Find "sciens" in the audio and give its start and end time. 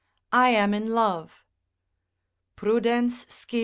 3.29-3.59